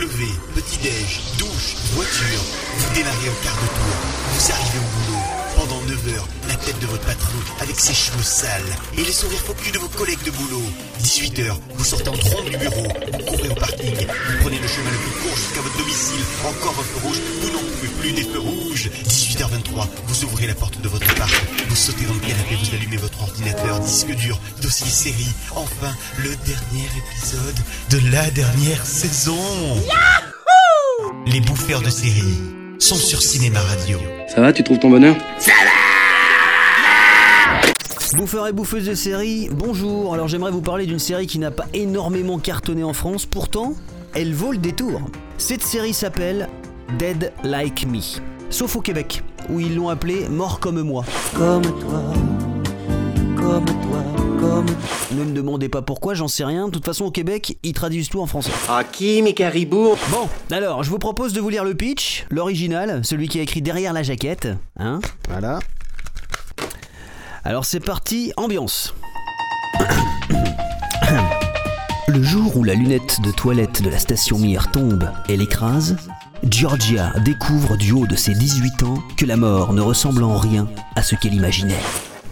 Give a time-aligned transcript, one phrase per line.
[0.00, 2.40] lever, petit-déj, douche, voiture.
[2.78, 3.96] Vous démarrez au quart de tour.
[4.32, 5.37] Vous arrivez au boulot.
[5.58, 8.62] Pendant 9 heures, la tête de votre patron avec ses cheveux sales
[8.96, 10.62] et les sourires focus de vos collègues de boulot.
[11.00, 12.84] 18 heures, vous sortez en trompe du bureau.
[12.84, 13.96] Vous courez au parking.
[13.96, 16.22] Vous prenez le chemin le plus court jusqu'à votre domicile.
[16.46, 17.16] Encore un feu rouge.
[17.42, 18.88] Vous n'en pouvez plus des feux rouges.
[19.08, 21.32] 18h23, vous ouvrez la porte de votre appart.
[21.68, 25.34] Vous sautez dans le canapé, vous allumez votre ordinateur, disque dur, dossier série.
[25.56, 27.58] Enfin, le dernier épisode
[27.90, 29.36] de la dernière saison.
[31.26, 33.98] Les bouffeurs de série sont sur Cinéma Radio.
[34.28, 35.16] Ça va, tu trouves ton bonheur?
[38.16, 40.14] Bouffeurs et bouffeuses de série, bonjour.
[40.14, 43.74] Alors j'aimerais vous parler d'une série qui n'a pas énormément cartonné en France, pourtant,
[44.14, 45.02] elle vaut le détour.
[45.36, 46.48] Cette série s'appelle
[46.98, 48.00] Dead Like Me.
[48.50, 51.04] Sauf au Québec, où ils l'ont appelée Mort comme moi.
[51.36, 52.02] Comme toi,
[53.36, 54.27] comme toi,
[55.12, 56.66] Ne me demandez pas pourquoi, j'en sais rien.
[56.66, 58.50] De toute façon, au Québec, ils traduisent tout en français.
[58.68, 63.04] Ah qui, mes caribous Bon, alors, je vous propose de vous lire le pitch, l'original,
[63.04, 64.48] celui qui a écrit derrière la jaquette.
[64.78, 65.58] Hein Voilà.
[67.44, 68.94] Alors c'est parti, ambiance.
[72.08, 75.96] Le jour où la lunette de toilette de la station Mir tombe et l'écrase,
[76.42, 80.68] Georgia découvre du haut de ses 18 ans que la mort ne ressemble en rien
[80.96, 81.78] à ce qu'elle imaginait.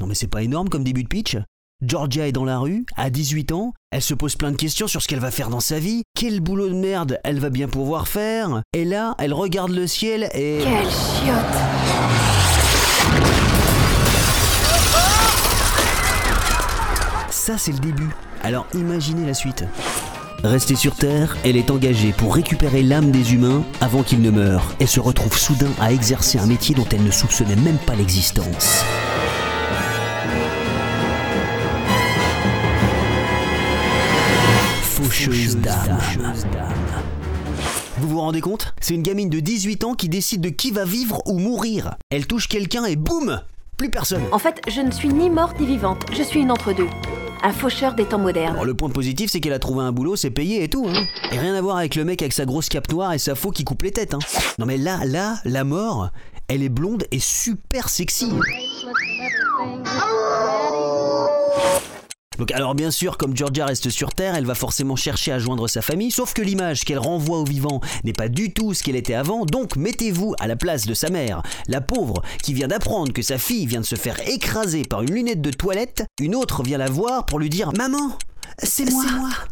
[0.00, 1.36] Non mais c'est pas énorme comme début de pitch?
[1.84, 5.02] Georgia est dans la rue, à 18 ans, elle se pose plein de questions sur
[5.02, 8.08] ce qu'elle va faire dans sa vie, quel boulot de merde elle va bien pouvoir
[8.08, 10.60] faire, et là, elle regarde le ciel et...
[10.62, 11.36] Quelle chiotte
[17.30, 18.08] Ça, c'est le début.
[18.42, 19.64] Alors imaginez la suite.
[20.44, 24.74] Restée sur Terre, elle est engagée pour récupérer l'âme des humains avant qu'ils ne meurent
[24.80, 28.82] et se retrouve soudain à exercer un métier dont elle ne soupçonnait même pas l'existence.
[37.98, 38.72] Vous vous rendez compte?
[38.80, 41.96] C'est une gamine de 18 ans qui décide de qui va vivre ou mourir.
[42.10, 43.40] Elle touche quelqu'un et boum
[43.76, 44.22] Plus personne.
[44.30, 46.86] En fait, je ne suis ni morte ni vivante, je suis une entre-deux.
[47.42, 48.52] Un faucheur des temps modernes.
[48.52, 50.86] Alors, le point positif, c'est qu'elle a trouvé un boulot, c'est payé et tout.
[50.88, 51.04] Hein.
[51.32, 53.50] Et rien à voir avec le mec avec sa grosse cape noire et sa faux
[53.50, 54.14] qui coupe les têtes.
[54.14, 54.20] Hein.
[54.60, 56.10] Non mais là, là, la mort,
[56.46, 58.30] elle est blonde et super sexy.
[62.38, 65.68] Donc alors bien sûr, comme Georgia reste sur Terre, elle va forcément chercher à joindre
[65.68, 68.96] sa famille, sauf que l'image qu'elle renvoie aux vivants n'est pas du tout ce qu'elle
[68.96, 73.12] était avant, donc mettez-vous à la place de sa mère, la pauvre qui vient d'apprendre
[73.12, 76.62] que sa fille vient de se faire écraser par une lunette de toilette, une autre
[76.62, 78.18] vient la voir pour lui dire «Maman,
[78.58, 79.04] c'est moi,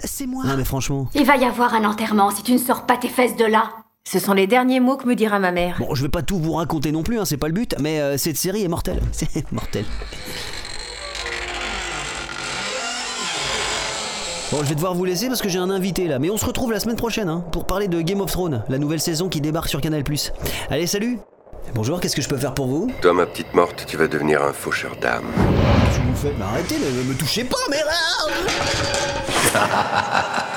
[0.02, 1.08] c'est moi!» Non mais franchement...
[1.14, 3.70] Il va y avoir un enterrement si tu ne sors pas tes fesses de là.
[4.06, 5.76] Ce sont les derniers mots que me dira ma mère.
[5.78, 8.00] Bon, je vais pas tout vous raconter non plus, hein, c'est pas le but, mais
[8.00, 9.00] euh, cette série est mortelle.
[9.12, 9.86] C'est mortel.
[14.54, 16.46] Bon, je vais devoir vous laisser parce que j'ai un invité là, mais on se
[16.46, 19.40] retrouve la semaine prochaine hein, pour parler de Game of Thrones, la nouvelle saison qui
[19.40, 20.04] débarque sur Canal+.
[20.70, 21.18] Allez, salut!
[21.74, 22.88] Bonjour, qu'est-ce que je peux faire pour vous?
[23.02, 25.24] Toi, ma petite morte, tu vas devenir un faucheur d'âme.
[25.34, 26.38] Qu'est-ce que vous faites?
[26.38, 27.88] Mais arrêtez, ne me touchez pas, merde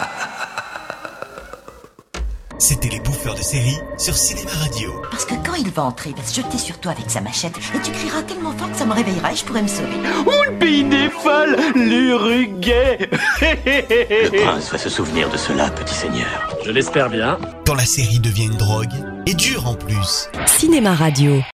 [2.59, 4.91] C'était les bouffeurs de série sur Cinéma Radio.
[5.11, 7.55] Parce que quand il va entrer, il va se jeter sur toi avec sa machette
[7.57, 9.97] et tu crieras tellement fort que ça me réveillera et je pourrai me sauver.
[10.25, 13.09] Oh, le pays des folles L'Uruguay
[13.41, 16.57] Le prince va se souvenir de cela, petit seigneur.
[16.65, 17.37] Je l'espère bien.
[17.65, 18.93] Quand la série devient une drogue,
[19.27, 20.29] et dure en plus.
[20.45, 21.41] Cinéma Radio.